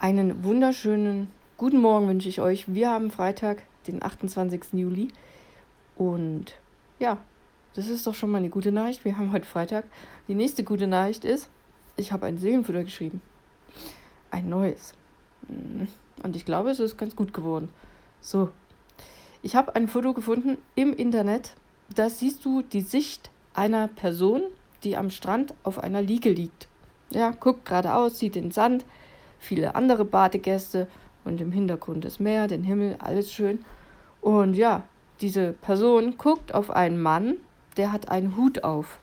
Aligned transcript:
Einen 0.00 0.44
wunderschönen 0.44 1.28
guten 1.56 1.80
Morgen 1.80 2.06
wünsche 2.06 2.28
ich 2.28 2.40
euch. 2.40 2.72
Wir 2.72 2.88
haben 2.88 3.10
Freitag, 3.10 3.64
den 3.88 4.00
28. 4.00 4.74
Juli. 4.74 5.08
Und 5.96 6.54
ja, 7.00 7.18
das 7.74 7.88
ist 7.88 8.06
doch 8.06 8.14
schon 8.14 8.30
mal 8.30 8.38
eine 8.38 8.48
gute 8.48 8.70
Nachricht. 8.70 9.04
Wir 9.04 9.18
haben 9.18 9.32
heute 9.32 9.44
Freitag. 9.44 9.86
Die 10.28 10.36
nächste 10.36 10.62
gute 10.62 10.86
Nachricht 10.86 11.24
ist, 11.24 11.48
ich 11.96 12.12
habe 12.12 12.26
ein 12.26 12.38
Seelenfutter 12.38 12.84
geschrieben. 12.84 13.20
Ein 14.30 14.48
neues. 14.48 14.94
Mhm. 15.48 15.88
Und 16.22 16.36
ich 16.36 16.44
glaube, 16.44 16.70
es 16.70 16.78
ist 16.78 16.96
ganz 16.96 17.16
gut 17.16 17.34
geworden. 17.34 17.68
So. 18.20 18.50
Ich 19.42 19.56
habe 19.56 19.74
ein 19.74 19.88
Foto 19.88 20.14
gefunden 20.14 20.58
im 20.76 20.94
Internet. 20.94 21.54
Da 21.92 22.08
siehst 22.08 22.44
du 22.44 22.62
die 22.62 22.82
Sicht 22.82 23.32
einer 23.52 23.88
Person, 23.88 24.42
die 24.84 24.96
am 24.96 25.10
Strand 25.10 25.54
auf 25.64 25.80
einer 25.80 26.02
Liege 26.02 26.30
liegt. 26.30 26.68
Ja, 27.10 27.30
guckt 27.32 27.64
geradeaus, 27.64 28.20
sieht 28.20 28.36
den 28.36 28.52
Sand, 28.52 28.84
viele 29.38 29.74
andere 29.74 30.04
Badegäste 30.04 30.88
und 31.24 31.40
im 31.40 31.52
Hintergrund 31.52 32.04
das 32.04 32.20
Meer, 32.20 32.48
den 32.48 32.64
Himmel, 32.64 32.96
alles 32.98 33.32
schön. 33.32 33.64
Und 34.20 34.54
ja, 34.54 34.82
diese 35.20 35.52
Person 35.52 36.16
guckt 36.16 36.54
auf 36.54 36.70
einen 36.70 37.00
Mann, 37.00 37.36
der 37.76 37.92
hat 37.92 38.10
einen 38.10 38.36
Hut 38.36 38.64
auf. 38.64 38.98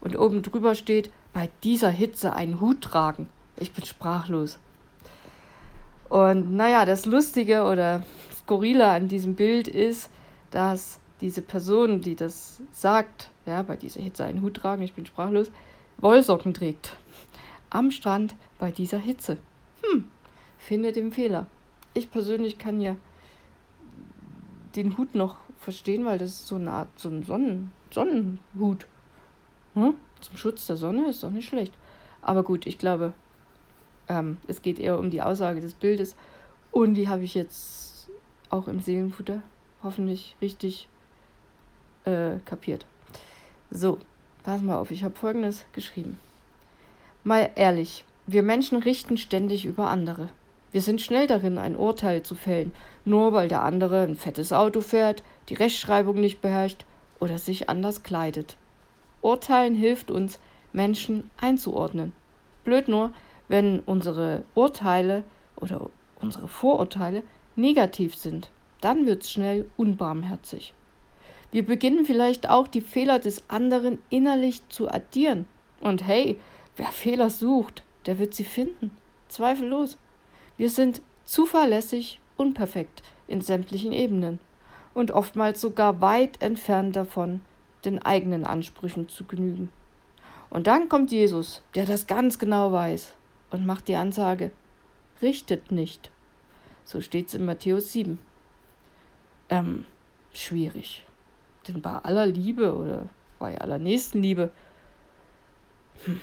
Und 0.00 0.18
oben 0.18 0.42
drüber 0.42 0.74
steht, 0.74 1.10
bei 1.32 1.50
dieser 1.62 1.90
Hitze 1.90 2.32
einen 2.34 2.60
Hut 2.60 2.80
tragen. 2.80 3.28
Ich 3.56 3.72
bin 3.72 3.84
sprachlos. 3.84 4.58
Und 6.08 6.52
naja, 6.54 6.84
das 6.84 7.06
Lustige 7.06 7.62
oder 7.64 8.02
Skurrile 8.40 8.88
an 8.88 9.08
diesem 9.08 9.36
Bild 9.36 9.68
ist, 9.68 10.10
dass 10.50 10.98
diese 11.20 11.42
Person, 11.42 12.00
die 12.00 12.16
das 12.16 12.60
sagt, 12.72 13.30
ja, 13.46 13.62
bei 13.62 13.76
dieser 13.76 14.00
Hitze 14.00 14.24
einen 14.24 14.42
Hut 14.42 14.54
tragen, 14.54 14.82
ich 14.82 14.94
bin 14.94 15.06
sprachlos, 15.06 15.50
Wollsocken 15.98 16.54
trägt. 16.54 16.96
Am 17.70 17.90
Strand 17.90 18.34
bei 18.58 18.72
dieser 18.72 18.98
Hitze. 18.98 19.38
Hm, 19.82 20.04
finde 20.58 20.92
den 20.92 21.12
Fehler. 21.12 21.46
Ich 21.94 22.10
persönlich 22.10 22.58
kann 22.58 22.80
ja 22.80 22.96
den 24.76 24.98
Hut 24.98 25.14
noch 25.14 25.36
verstehen, 25.58 26.04
weil 26.04 26.18
das 26.18 26.30
ist 26.30 26.46
so 26.48 26.56
eine 26.56 26.72
Art, 26.72 26.88
so 26.96 27.08
ein 27.08 27.22
Sonnen, 27.22 27.72
Sonnenhut. 27.92 28.86
Hm? 29.74 29.94
Zum 30.20 30.36
Schutz 30.36 30.66
der 30.66 30.76
Sonne 30.76 31.08
ist 31.08 31.22
doch 31.22 31.30
nicht 31.30 31.48
schlecht. 31.48 31.72
Aber 32.22 32.42
gut, 32.42 32.66
ich 32.66 32.78
glaube, 32.78 33.12
ähm, 34.08 34.38
es 34.48 34.62
geht 34.62 34.78
eher 34.78 34.98
um 34.98 35.10
die 35.10 35.22
Aussage 35.22 35.60
des 35.60 35.74
Bildes. 35.74 36.16
Und 36.70 36.94
die 36.94 37.08
habe 37.08 37.22
ich 37.22 37.34
jetzt 37.34 38.08
auch 38.50 38.68
im 38.68 38.80
Seelenfutter 38.80 39.42
hoffentlich 39.82 40.36
richtig 40.42 40.88
äh, 42.04 42.38
kapiert. 42.44 42.84
So, 43.70 43.98
pass 44.42 44.60
mal 44.60 44.76
auf, 44.76 44.90
ich 44.90 45.04
habe 45.04 45.14
folgendes 45.14 45.64
geschrieben. 45.72 46.18
Mal 47.22 47.50
ehrlich, 47.54 48.04
wir 48.26 48.42
Menschen 48.42 48.78
richten 48.78 49.18
ständig 49.18 49.66
über 49.66 49.90
andere. 49.90 50.30
Wir 50.72 50.80
sind 50.80 51.02
schnell 51.02 51.26
darin, 51.26 51.58
ein 51.58 51.76
Urteil 51.76 52.22
zu 52.22 52.34
fällen, 52.34 52.72
nur 53.04 53.34
weil 53.34 53.48
der 53.48 53.62
andere 53.62 54.04
ein 54.04 54.16
fettes 54.16 54.54
Auto 54.54 54.80
fährt, 54.80 55.22
die 55.50 55.54
Rechtschreibung 55.54 56.18
nicht 56.18 56.40
beherrscht 56.40 56.86
oder 57.18 57.36
sich 57.36 57.68
anders 57.68 58.02
kleidet. 58.02 58.56
Urteilen 59.20 59.74
hilft 59.74 60.10
uns, 60.10 60.38
Menschen 60.72 61.30
einzuordnen. 61.38 62.14
Blöd 62.64 62.88
nur, 62.88 63.12
wenn 63.48 63.80
unsere 63.80 64.44
Urteile 64.54 65.24
oder 65.56 65.90
unsere 66.20 66.48
Vorurteile 66.48 67.22
negativ 67.54 68.14
sind, 68.14 68.48
dann 68.80 69.04
wird's 69.04 69.30
schnell 69.30 69.68
unbarmherzig. 69.76 70.72
Wir 71.52 71.66
beginnen 71.66 72.06
vielleicht 72.06 72.48
auch 72.48 72.66
die 72.66 72.80
Fehler 72.80 73.18
des 73.18 73.42
anderen 73.48 73.98
innerlich 74.08 74.66
zu 74.70 74.88
addieren. 74.88 75.46
Und 75.80 76.06
hey, 76.06 76.38
wer 76.76 76.88
Fehler 76.88 77.30
sucht, 77.30 77.82
der 78.06 78.18
wird 78.18 78.34
sie 78.34 78.44
finden. 78.44 78.96
Zweifellos. 79.28 79.98
Wir 80.56 80.70
sind 80.70 81.02
zuverlässig 81.24 82.20
unperfekt 82.36 83.02
in 83.26 83.40
sämtlichen 83.40 83.92
Ebenen 83.92 84.40
und 84.94 85.12
oftmals 85.12 85.60
sogar 85.60 86.00
weit 86.00 86.42
entfernt 86.42 86.96
davon, 86.96 87.42
den 87.84 88.00
eigenen 88.00 88.44
Ansprüchen 88.44 89.08
zu 89.08 89.24
genügen. 89.24 89.70
Und 90.50 90.66
dann 90.66 90.88
kommt 90.88 91.12
Jesus, 91.12 91.62
der 91.74 91.86
das 91.86 92.06
ganz 92.06 92.38
genau 92.38 92.72
weiß 92.72 93.14
und 93.50 93.66
macht 93.66 93.88
die 93.88 93.96
Ansage, 93.96 94.50
richtet 95.22 95.70
nicht. 95.70 96.10
So 96.84 97.00
steht 97.00 97.28
es 97.28 97.34
in 97.34 97.44
Matthäus 97.44 97.92
7. 97.92 98.18
Ähm, 99.48 99.86
schwierig. 100.32 101.06
Denn 101.68 101.80
bei 101.80 101.92
aller 101.92 102.26
Liebe 102.26 102.74
oder 102.74 103.08
bei 103.38 103.60
aller 103.60 103.78
Nächstenliebe, 103.78 104.50
hm. 106.04 106.20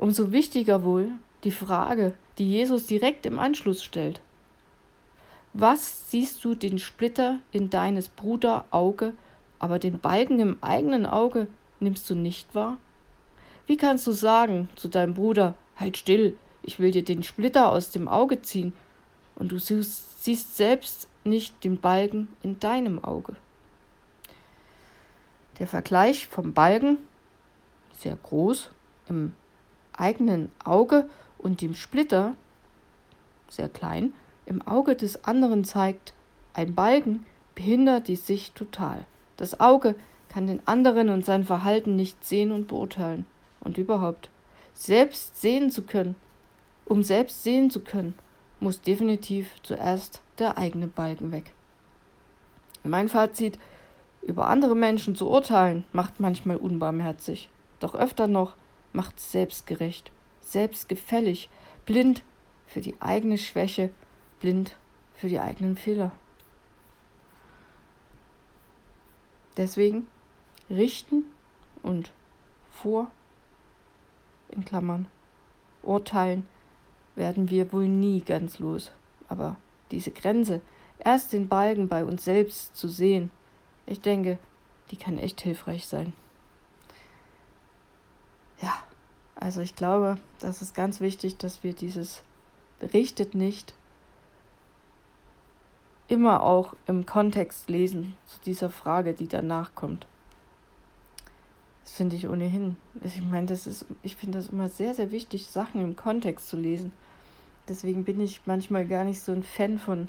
Umso 0.00 0.32
wichtiger 0.32 0.82
wohl 0.82 1.12
die 1.44 1.50
Frage, 1.50 2.14
die 2.38 2.50
Jesus 2.50 2.86
direkt 2.86 3.26
im 3.26 3.38
Anschluss 3.38 3.84
stellt. 3.84 4.22
Was 5.52 6.10
siehst 6.10 6.42
du 6.42 6.54
den 6.54 6.78
Splitter 6.78 7.40
in 7.52 7.68
deines 7.68 8.08
Bruder 8.08 8.64
Auge, 8.70 9.12
aber 9.58 9.78
den 9.78 9.98
Balken 9.98 10.40
im 10.40 10.56
eigenen 10.62 11.04
Auge 11.04 11.48
nimmst 11.80 12.08
du 12.08 12.14
nicht 12.14 12.54
wahr? 12.54 12.78
Wie 13.66 13.76
kannst 13.76 14.06
du 14.06 14.12
sagen 14.12 14.70
zu 14.74 14.88
deinem 14.88 15.12
Bruder, 15.12 15.54
halt 15.76 15.98
still, 15.98 16.34
ich 16.62 16.78
will 16.78 16.92
dir 16.92 17.04
den 17.04 17.22
Splitter 17.22 17.70
aus 17.70 17.90
dem 17.90 18.08
Auge 18.08 18.40
ziehen, 18.40 18.72
und 19.36 19.52
du 19.52 19.58
siehst, 19.58 20.24
siehst 20.24 20.56
selbst 20.56 21.08
nicht 21.24 21.62
den 21.62 21.78
Balken 21.78 22.28
in 22.42 22.58
deinem 22.58 23.04
Auge? 23.04 23.36
Der 25.58 25.66
Vergleich 25.66 26.26
vom 26.26 26.54
Balken, 26.54 26.96
sehr 27.98 28.16
groß, 28.16 28.70
im 29.10 29.34
eigenen 30.00 30.50
Auge 30.64 31.08
und 31.38 31.60
dem 31.60 31.74
Splitter, 31.74 32.34
sehr 33.48 33.68
klein, 33.68 34.12
im 34.46 34.66
Auge 34.66 34.96
des 34.96 35.24
anderen 35.24 35.64
zeigt, 35.64 36.14
ein 36.54 36.74
Balken 36.74 37.26
behindert 37.54 38.08
die 38.08 38.16
Sicht 38.16 38.54
total. 38.54 39.04
Das 39.36 39.60
Auge 39.60 39.94
kann 40.28 40.46
den 40.46 40.66
anderen 40.66 41.08
und 41.08 41.24
sein 41.24 41.44
Verhalten 41.44 41.96
nicht 41.96 42.24
sehen 42.24 42.52
und 42.52 42.68
beurteilen. 42.68 43.26
Und 43.60 43.78
überhaupt, 43.78 44.30
selbst 44.74 45.40
sehen 45.40 45.70
zu 45.70 45.82
können, 45.82 46.16
um 46.86 47.02
selbst 47.02 47.42
sehen 47.42 47.70
zu 47.70 47.80
können, 47.80 48.14
muss 48.58 48.80
definitiv 48.80 49.50
zuerst 49.62 50.22
der 50.38 50.58
eigene 50.58 50.86
Balken 50.86 51.32
weg. 51.32 51.52
Mein 52.82 53.08
Fazit, 53.08 53.58
über 54.22 54.48
andere 54.48 54.74
Menschen 54.74 55.16
zu 55.16 55.28
urteilen, 55.28 55.84
macht 55.92 56.20
manchmal 56.20 56.56
unbarmherzig, 56.56 57.48
doch 57.78 57.94
öfter 57.94 58.26
noch 58.26 58.54
macht 58.92 59.20
selbstgerecht 59.20 60.10
selbstgefällig, 60.50 61.48
blind 61.86 62.22
für 62.66 62.80
die 62.80 63.00
eigene 63.00 63.38
Schwäche, 63.38 63.90
blind 64.40 64.76
für 65.14 65.28
die 65.28 65.40
eigenen 65.40 65.76
Fehler. 65.76 66.12
Deswegen 69.56 70.06
richten 70.68 71.24
und 71.82 72.12
vor, 72.70 73.10
in 74.48 74.64
Klammern, 74.64 75.06
urteilen 75.82 76.46
werden 77.14 77.50
wir 77.50 77.72
wohl 77.72 77.88
nie 77.88 78.20
ganz 78.20 78.58
los. 78.58 78.90
Aber 79.28 79.56
diese 79.90 80.10
Grenze, 80.10 80.60
erst 80.98 81.32
den 81.32 81.48
Balken 81.48 81.88
bei 81.88 82.04
uns 82.04 82.24
selbst 82.24 82.76
zu 82.76 82.88
sehen, 82.88 83.30
ich 83.86 84.00
denke, 84.00 84.38
die 84.90 84.96
kann 84.96 85.18
echt 85.18 85.40
hilfreich 85.40 85.86
sein. 85.86 86.12
Ja. 88.62 88.82
Also 89.40 89.62
ich 89.62 89.74
glaube, 89.74 90.18
das 90.38 90.60
ist 90.60 90.74
ganz 90.74 91.00
wichtig, 91.00 91.38
dass 91.38 91.64
wir 91.64 91.72
dieses 91.72 92.22
berichtet 92.78 93.34
nicht 93.34 93.74
immer 96.08 96.42
auch 96.42 96.74
im 96.86 97.06
Kontext 97.06 97.70
lesen 97.70 98.16
zu 98.26 98.38
dieser 98.44 98.68
Frage, 98.68 99.14
die 99.14 99.28
danach 99.28 99.74
kommt. 99.74 100.06
Das 101.84 101.94
finde 101.94 102.16
ich 102.16 102.28
ohnehin. 102.28 102.76
Ich 103.02 103.22
meine, 103.22 103.46
das 103.46 103.66
ist, 103.66 103.86
ich 104.02 104.16
finde 104.16 104.38
das 104.38 104.48
immer 104.48 104.68
sehr, 104.68 104.94
sehr 104.94 105.10
wichtig, 105.10 105.46
Sachen 105.46 105.80
im 105.80 105.96
Kontext 105.96 106.48
zu 106.48 106.56
lesen. 106.56 106.92
Deswegen 107.68 108.04
bin 108.04 108.20
ich 108.20 108.42
manchmal 108.46 108.86
gar 108.86 109.04
nicht 109.04 109.22
so 109.22 109.32
ein 109.32 109.42
Fan 109.42 109.78
von 109.78 110.08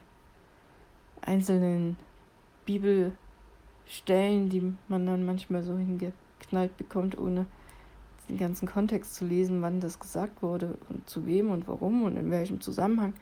einzelnen 1.22 1.98
Bibelstellen, 2.66 4.50
die 4.50 4.74
man 4.88 5.06
dann 5.06 5.26
manchmal 5.26 5.64
so 5.64 5.78
hingeknallt 5.78 6.76
bekommt, 6.78 7.18
ohne 7.18 7.46
den 8.32 8.38
ganzen 8.38 8.68
Kontext 8.68 9.16
zu 9.16 9.26
lesen, 9.26 9.62
wann 9.62 9.82
das 9.82 10.00
gesagt 10.00 10.42
wurde 10.42 10.78
und 10.90 11.10
zu 11.10 11.26
wem 11.26 11.52
und 11.52 11.68
warum 11.68 12.04
und 12.04 12.16
in 12.16 12.32
welchem 12.32 12.62
Zusammenhang. 12.62 13.14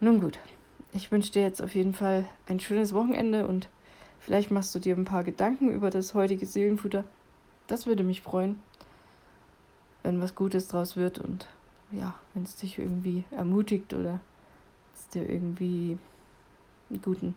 Nun 0.00 0.20
gut, 0.20 0.38
ich 0.92 1.12
wünsche 1.12 1.32
dir 1.32 1.42
jetzt 1.42 1.62
auf 1.62 1.74
jeden 1.74 1.92
Fall 1.92 2.24
ein 2.46 2.58
schönes 2.58 2.94
Wochenende 2.94 3.46
und 3.46 3.68
vielleicht 4.18 4.50
machst 4.50 4.74
du 4.74 4.78
dir 4.78 4.96
ein 4.96 5.04
paar 5.04 5.24
Gedanken 5.24 5.70
über 5.70 5.90
das 5.90 6.14
heutige 6.14 6.46
Seelenfutter. 6.46 7.04
Das 7.66 7.86
würde 7.86 8.02
mich 8.02 8.22
freuen, 8.22 8.58
wenn 10.02 10.20
was 10.22 10.34
Gutes 10.34 10.68
draus 10.68 10.96
wird 10.96 11.18
und 11.18 11.46
ja, 11.92 12.14
wenn 12.32 12.44
es 12.44 12.56
dich 12.56 12.78
irgendwie 12.78 13.24
ermutigt 13.30 13.92
oder 13.92 14.20
es 14.94 15.08
dir 15.08 15.28
irgendwie 15.28 15.98
einen 16.88 17.02
guten, 17.02 17.34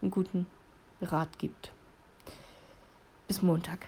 einen 0.00 0.10
guten 0.10 0.46
Rat 1.00 1.38
gibt. 1.38 1.70
Bis 3.28 3.42
Montag. 3.42 3.86